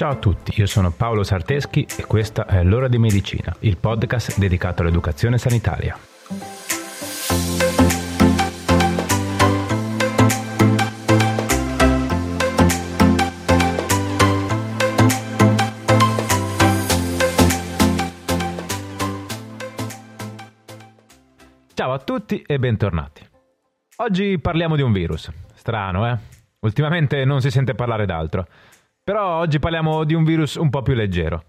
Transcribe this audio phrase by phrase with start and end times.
[0.00, 4.38] Ciao a tutti, io sono Paolo Sarteschi e questa è L'ora di medicina, il podcast
[4.38, 5.94] dedicato all'educazione sanitaria.
[21.74, 23.28] Ciao a tutti e bentornati.
[23.96, 25.30] Oggi parliamo di un virus.
[25.52, 26.38] Strano, eh?
[26.60, 28.46] Ultimamente non si sente parlare d'altro.
[29.10, 31.42] Però oggi parliamo di un virus un po' più leggero,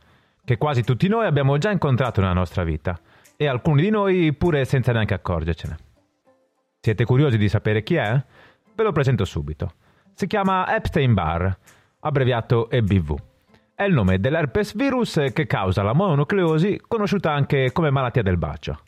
[0.43, 2.99] che quasi tutti noi abbiamo già incontrato nella nostra vita,
[3.37, 5.77] e alcuni di noi pure senza neanche accorgercene.
[6.79, 8.19] Siete curiosi di sapere chi è?
[8.73, 9.73] Ve lo presento subito.
[10.15, 11.51] Si chiama Epstein-Barr,
[11.99, 13.15] abbreviato EBV.
[13.75, 18.79] È il nome dell'herpes virus che causa la mononucleosi, conosciuta anche come malattia del bacio.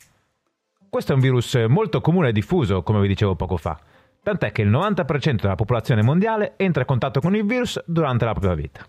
[0.90, 3.78] Questo è un virus molto comune e diffuso, come vi dicevo poco fa,
[4.24, 8.32] tant'è che il 90% della popolazione mondiale entra in contatto con il virus durante la
[8.32, 8.84] propria vita.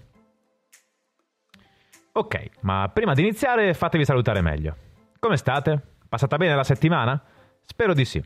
[2.14, 4.76] Ok, ma prima di iniziare fatevi salutare meglio.
[5.20, 5.80] Come state?
[6.08, 7.22] Passata bene la settimana?
[7.66, 8.24] Spero di sì.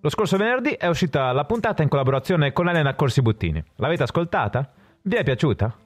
[0.00, 3.62] Lo scorso venerdì è uscita la puntata in collaborazione con Elena Corsi Buttini.
[3.76, 4.72] L'avete ascoltata?
[5.02, 5.76] Vi è piaciuta?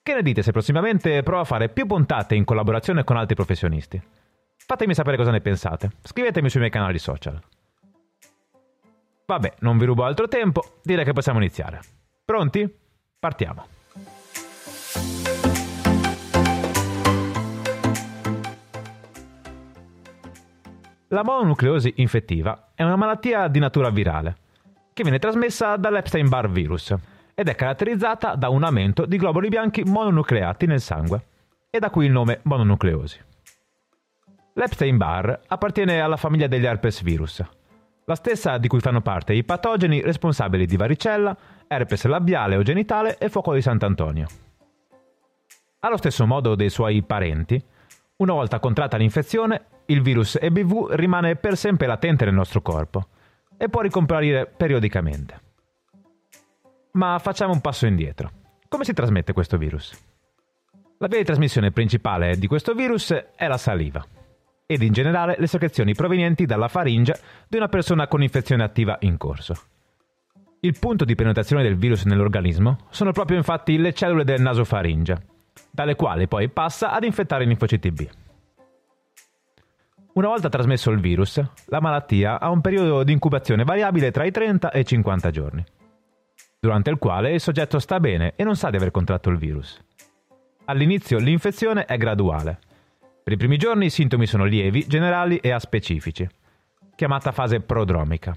[0.00, 4.00] Che ne dite se prossimamente provo a fare più puntate in collaborazione con altri professionisti?
[4.56, 5.90] Fatemi sapere cosa ne pensate.
[6.02, 7.40] Scrivetemi sui miei canali social.
[9.30, 11.80] Vabbè, non vi rubo altro tempo, direi che possiamo iniziare.
[12.24, 12.66] Pronti?
[13.18, 13.66] Partiamo.
[21.08, 24.36] La mononucleosi infettiva è una malattia di natura virale
[24.94, 26.94] che viene trasmessa dall'Epstein-Barr virus
[27.34, 31.24] ed è caratterizzata da un aumento di globuli bianchi mononucleati nel sangue
[31.68, 33.20] e da qui il nome mononucleosi.
[34.54, 37.42] L'Epstein-Barr appartiene alla famiglia degli herpes virus,
[38.08, 43.18] la stessa di cui fanno parte i patogeni responsabili di varicella, herpes labiale o genitale
[43.18, 44.26] e fuoco di Sant'Antonio.
[45.80, 47.62] Allo stesso modo dei suoi parenti,
[48.16, 53.08] una volta contratta l'infezione, il virus EBV rimane per sempre latente nel nostro corpo
[53.58, 55.40] e può ricomparire periodicamente.
[56.92, 58.30] Ma facciamo un passo indietro.
[58.68, 59.92] Come si trasmette questo virus?
[60.96, 64.02] La via di trasmissione principale di questo virus è la saliva
[64.70, 67.18] ed in generale le secrezioni provenienti dalla faringe
[67.48, 69.54] di una persona con infezione attiva in corso.
[70.60, 75.22] Il punto di penetrazione del virus nell'organismo sono proprio infatti le cellule del nasofaringe,
[75.70, 78.08] dalle quali poi passa ad infettare i linfociti B.
[80.12, 84.30] Una volta trasmesso il virus, la malattia ha un periodo di incubazione variabile tra i
[84.30, 85.64] 30 e i 50 giorni,
[86.60, 89.82] durante il quale il soggetto sta bene e non sa di aver contratto il virus.
[90.66, 92.58] All'inizio l'infezione è graduale,
[93.28, 96.26] per i primi giorni i sintomi sono lievi, generali e aspecifici,
[96.94, 98.34] chiamata fase prodromica.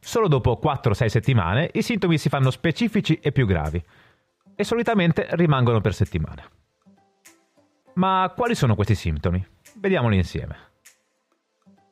[0.00, 3.80] Solo dopo 4-6 settimane i sintomi si fanno specifici e più gravi
[4.56, 6.44] e solitamente rimangono per settimane.
[7.94, 9.46] Ma quali sono questi sintomi?
[9.76, 10.56] Vediamoli insieme.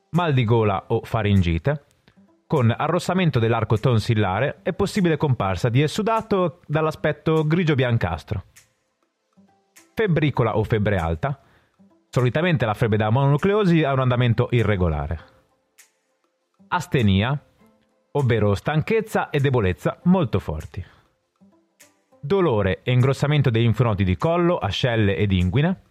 [0.09, 1.85] Mal di gola o faringite,
[2.45, 8.43] con arrossamento dell'arco tonsillare e possibile comparsa di essudato dall'aspetto grigio-biancastro.
[9.93, 11.39] Febbricola o febbre alta,
[12.11, 15.19] Solitamente la febbre da mononucleosi ha un andamento irregolare.
[16.69, 17.39] Astenia,
[18.13, 20.83] ovvero stanchezza e debolezza molto forti.
[22.19, 25.81] Dolore e ingrossamento dei linfonodi di collo, ascelle ed inguine.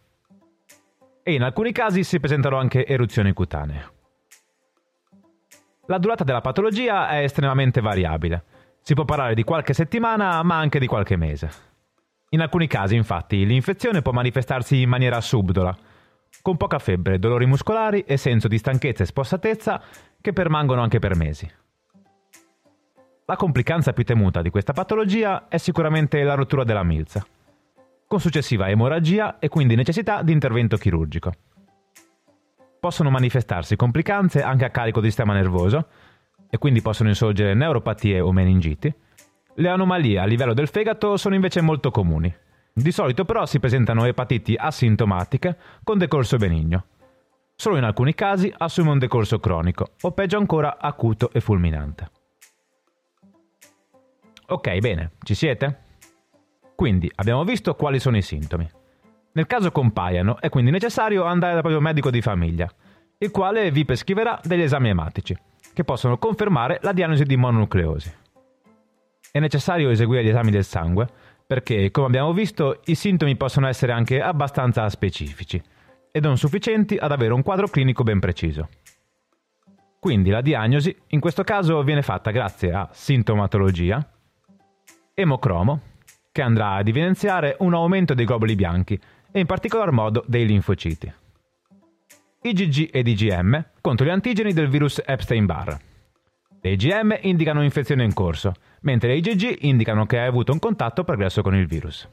[1.22, 3.90] E in alcuni casi si presentano anche eruzioni cutanee.
[5.86, 8.44] La durata della patologia è estremamente variabile.
[8.80, 11.50] Si può parlare di qualche settimana, ma anche di qualche mese.
[12.30, 15.74] In alcuni casi, infatti, l'infezione può manifestarsi in maniera subdola,
[16.42, 19.82] con poca febbre, dolori muscolari e senso di stanchezza e spossatezza
[20.20, 21.50] che permangono anche per mesi.
[23.26, 27.26] La complicanza più temuta di questa patologia è sicuramente la rottura della milza,
[28.06, 31.32] con successiva emorragia e quindi necessità di intervento chirurgico.
[32.80, 35.86] Possono manifestarsi complicanze anche a carico del sistema nervoso,
[36.50, 38.92] e quindi possono insorgere neuropatie o meningiti.
[39.54, 42.34] Le anomalie a livello del fegato sono invece molto comuni,
[42.82, 46.84] di solito però si presentano epatiti asintomatiche con decorso benigno.
[47.54, 52.10] Solo in alcuni casi assume un decorso cronico o peggio ancora acuto e fulminante.
[54.46, 55.86] Ok, bene, ci siete?
[56.74, 58.70] Quindi abbiamo visto quali sono i sintomi.
[59.32, 62.72] Nel caso compaiano è quindi necessario andare dal proprio medico di famiglia,
[63.18, 65.36] il quale vi prescriverà degli esami ematici,
[65.74, 68.14] che possono confermare la diagnosi di mononucleosi.
[69.30, 71.08] È necessario eseguire gli esami del sangue
[71.48, 75.60] perché, come abbiamo visto, i sintomi possono essere anche abbastanza specifici
[76.12, 78.68] e non sufficienti ad avere un quadro clinico ben preciso.
[79.98, 84.06] Quindi la diagnosi in questo caso viene fatta grazie a sintomatologia,
[85.14, 85.80] emocromo,
[86.30, 89.00] che andrà ad evidenziare un aumento dei globuli bianchi
[89.32, 91.10] e in particolar modo dei linfociti.
[92.42, 95.87] IgG ed IgM contro gli antigeni del virus Epstein-Barr.
[96.60, 101.04] Le IgM indicano un'infezione in corso, mentre le IgG indicano che hai avuto un contatto
[101.04, 102.08] progresso con il virus.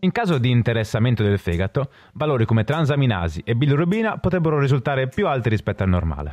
[0.00, 5.48] In caso di interessamento del fegato, valori come transaminasi e bilirubina potrebbero risultare più alti
[5.48, 6.32] rispetto al normale.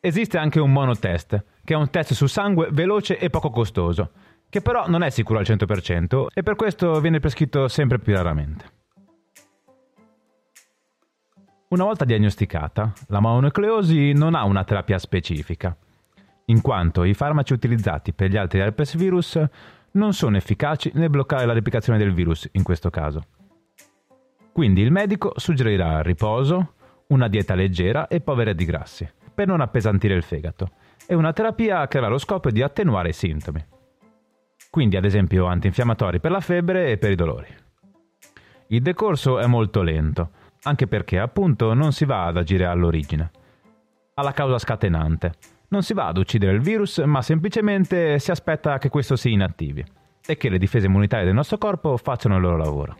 [0.00, 4.10] Esiste anche un monotest, che è un test su sangue veloce e poco costoso,
[4.48, 8.77] che però non è sicuro al 100% e per questo viene prescritto sempre più raramente.
[11.70, 15.76] Una volta diagnosticata, la mononucleosi non ha una terapia specifica,
[16.46, 19.38] in quanto i farmaci utilizzati per gli altri herpes virus
[19.90, 23.22] non sono efficaci nel bloccare la replicazione del virus in questo caso.
[24.50, 26.72] Quindi il medico suggerirà riposo,
[27.08, 30.70] una dieta leggera e povera di grassi, per non appesantire il fegato,
[31.06, 33.62] e una terapia che avrà lo scopo di attenuare i sintomi.
[34.70, 37.54] Quindi ad esempio antinfiammatori per la febbre e per i dolori.
[38.68, 40.30] Il decorso è molto lento,
[40.62, 43.30] anche perché appunto non si va ad agire all'origine,
[44.14, 45.32] alla causa scatenante.
[45.68, 49.84] Non si va ad uccidere il virus, ma semplicemente si aspetta che questo si inattivi
[50.26, 52.96] e che le difese immunitarie del nostro corpo facciano il loro lavoro.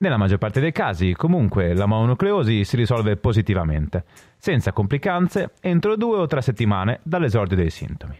[0.00, 4.04] Nella maggior parte dei casi, comunque, la mononucleosi si risolve positivamente,
[4.36, 8.16] senza complicanze, entro due o tre settimane dall'esordio dei sintomi.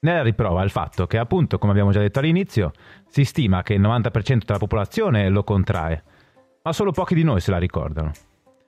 [0.00, 2.72] Nella riprova il fatto che, appunto, come abbiamo già detto all'inizio,
[3.06, 6.02] si stima che il 90% della popolazione lo contrae,
[6.64, 8.12] ma solo pochi di noi se la ricordano.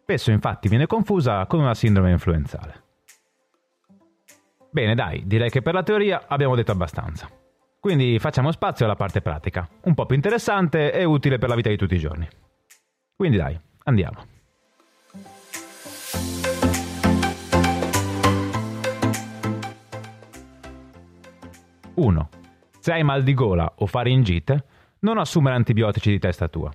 [0.03, 2.85] Spesso infatti viene confusa con una sindrome influenzale.
[4.71, 7.29] Bene, dai, direi che per la teoria abbiamo detto abbastanza.
[7.81, 11.71] Quindi facciamo spazio alla parte pratica, un po' più interessante e utile per la vita
[11.71, 12.29] di tutti i giorni.
[13.17, 14.27] Quindi dai, andiamo.
[21.95, 22.29] Uno.
[22.79, 24.65] Se hai mal di gola o faringite,
[25.01, 26.71] non assumere antibiotici di testa tua.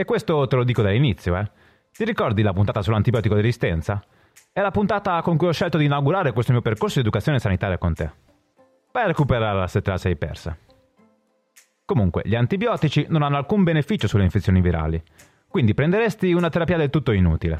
[0.00, 1.50] E questo te lo dico dall'inizio, eh.
[1.90, 4.00] Ti ricordi la puntata sull'antibiotico resistenza?
[4.52, 7.78] È la puntata con cui ho scelto di inaugurare questo mio percorso di educazione sanitaria
[7.78, 8.08] con te.
[8.92, 10.56] Vai a recuperarla se te la sei persa.
[11.84, 15.02] Comunque, gli antibiotici non hanno alcun beneficio sulle infezioni virali,
[15.48, 17.58] quindi prenderesti una terapia del tutto inutile.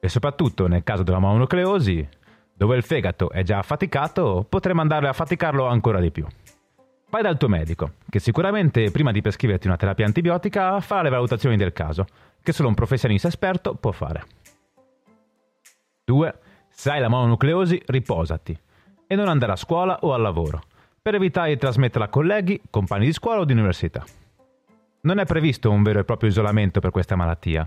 [0.00, 2.06] E soprattutto nel caso della mononucleosi,
[2.52, 6.26] dove il fegato è già affaticato, potremmo andare a faticarlo ancora di più.
[7.14, 11.56] Vai dal tuo medico, che sicuramente prima di prescriverti una terapia antibiotica farà le valutazioni
[11.56, 12.06] del caso,
[12.42, 14.24] che solo un professionista esperto può fare.
[16.06, 16.38] 2.
[16.70, 18.58] Se hai la mononucleosi, riposati
[19.06, 20.62] e non andare a scuola o al lavoro,
[21.00, 24.04] per evitare di trasmetterla a colleghi, compagni di scuola o di università.
[25.02, 27.64] Non è previsto un vero e proprio isolamento per questa malattia,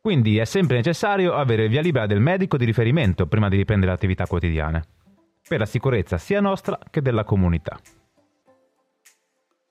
[0.00, 3.96] quindi è sempre necessario avere via libera del medico di riferimento prima di riprendere le
[3.96, 4.82] attività quotidiane,
[5.46, 7.78] per la sicurezza sia nostra che della comunità.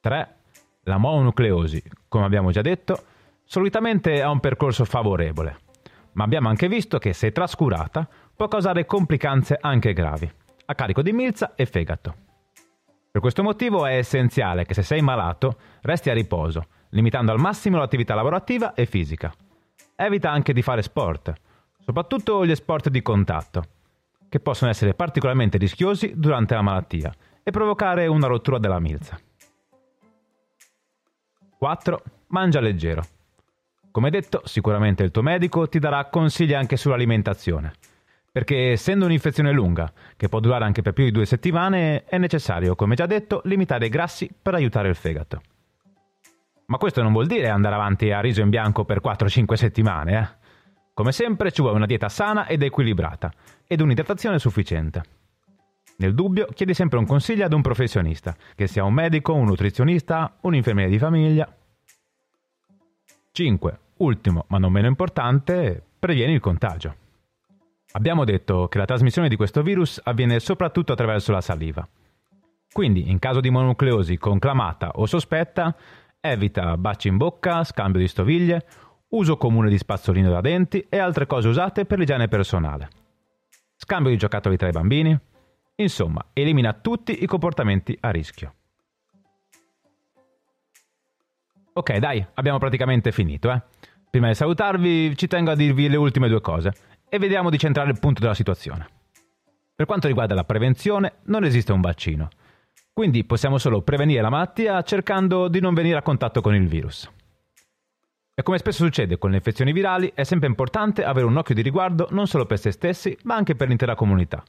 [0.01, 0.35] 3.
[0.83, 3.03] La mononucleosi, come abbiamo già detto,
[3.43, 5.59] solitamente ha un percorso favorevole,
[6.13, 10.31] ma abbiamo anche visto che se trascurata può causare complicanze anche gravi,
[10.65, 12.15] a carico di milza e fegato.
[13.11, 17.77] Per questo motivo è essenziale che se sei malato resti a riposo, limitando al massimo
[17.77, 19.33] l'attività lavorativa e fisica.
[19.95, 21.33] Evita anche di fare sport,
[21.79, 23.63] soprattutto gli sport di contatto,
[24.29, 27.13] che possono essere particolarmente rischiosi durante la malattia
[27.43, 29.19] e provocare una rottura della milza.
[31.59, 32.01] 4.
[32.27, 33.03] Mangia leggero.
[33.91, 37.73] Come detto, sicuramente il tuo medico ti darà consigli anche sull'alimentazione,
[38.31, 42.75] perché essendo un'infezione lunga, che può durare anche per più di due settimane, è necessario,
[42.75, 45.41] come già detto, limitare i grassi per aiutare il fegato.
[46.67, 50.47] Ma questo non vuol dire andare avanti a riso in bianco per 4-5 settimane, eh?
[50.93, 53.33] Come sempre ci vuole una dieta sana ed equilibrata
[53.67, 55.18] ed un'idratazione sufficiente.
[55.99, 60.37] Nel dubbio, chiedi sempre un consiglio ad un professionista, che sia un medico, un nutrizionista,
[60.41, 61.53] un infermiere di famiglia.
[63.33, 63.79] 5.
[63.97, 66.95] Ultimo, ma non meno importante, previeni il contagio.
[67.91, 71.85] Abbiamo detto che la trasmissione di questo virus avviene soprattutto attraverso la saliva.
[72.71, 75.75] Quindi, in caso di mononucleosi conclamata o sospetta,
[76.21, 78.65] evita baci in bocca, scambio di stoviglie,
[79.09, 82.87] uso comune di spazzolino da denti e altre cose usate per l'igiene personale.
[83.75, 85.19] Scambio di giocattoli tra i bambini,
[85.79, 88.53] Insomma, elimina tutti i comportamenti a rischio.
[91.71, 93.61] Ok, dai, abbiamo praticamente finito, eh.
[94.09, 96.73] Prima di salutarvi, ci tengo a dirvi le ultime due cose
[97.07, 98.87] e vediamo di centrare il punto della situazione.
[99.73, 102.27] Per quanto riguarda la prevenzione, non esiste un vaccino.
[102.91, 107.09] Quindi possiamo solo prevenire la malattia cercando di non venire a contatto con il virus.
[108.35, 111.61] E come spesso succede con le infezioni virali, è sempre importante avere un occhio di
[111.61, 114.43] riguardo non solo per se stessi, ma anche per l'intera comunità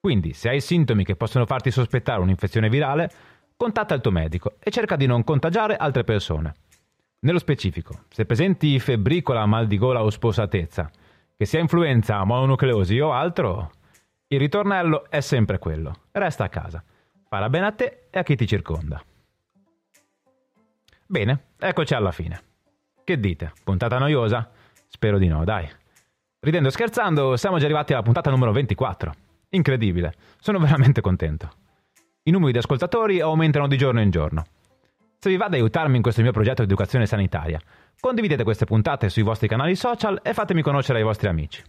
[0.00, 3.10] Quindi, se hai sintomi che possono farti sospettare un'infezione virale,
[3.54, 6.54] contatta il tuo medico e cerca di non contagiare altre persone.
[7.20, 10.90] Nello specifico, se presenti febbricola, mal di gola o spossatezza,
[11.36, 13.72] che sia influenza, mononucleosi o altro,
[14.28, 16.04] il ritornello è sempre quello.
[16.12, 16.82] Resta a casa.
[17.28, 19.02] Farà bene a te e a chi ti circonda.
[21.06, 22.40] Bene, eccoci alla fine.
[23.04, 23.52] Che dite?
[23.62, 24.50] Puntata noiosa?
[24.88, 25.68] Spero di no, dai.
[26.40, 29.28] Ridendo e scherzando, siamo già arrivati alla puntata numero 24.
[29.50, 31.50] Incredibile, sono veramente contento.
[32.22, 34.44] I numeri di ascoltatori aumentano di giorno in giorno.
[35.18, 37.60] Se vi va ad aiutarmi in questo mio progetto di educazione sanitaria,
[37.98, 41.62] condividete queste puntate sui vostri canali social e fatemi conoscere ai vostri amici.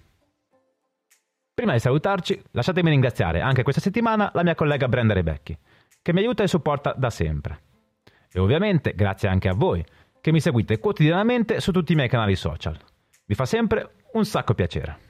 [1.53, 5.57] Prima di salutarci, lasciatemi ringraziare anche questa settimana la mia collega Brenda Rebecchi,
[6.01, 7.59] che mi aiuta e supporta da sempre.
[8.31, 9.83] E ovviamente grazie anche a voi,
[10.21, 12.77] che mi seguite quotidianamente su tutti i miei canali social.
[13.25, 15.09] Mi fa sempre un sacco piacere.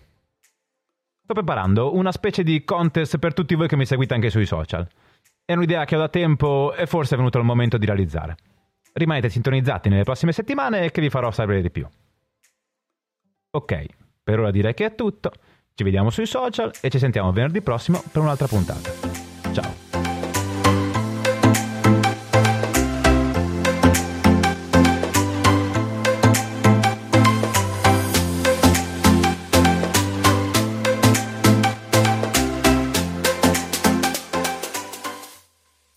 [1.32, 4.86] Sto preparando una specie di contest per tutti voi che mi seguite anche sui social.
[5.46, 8.36] È un'idea che ho da tempo e forse è venuto il momento di realizzare.
[8.92, 11.88] Rimanete sintonizzati nelle prossime settimane e che vi farò sapere di più.
[13.52, 13.86] Ok,
[14.22, 15.32] per ora direi che è tutto.
[15.74, 18.92] Ci vediamo sui social e ci sentiamo venerdì prossimo per un'altra puntata.
[19.54, 19.81] Ciao!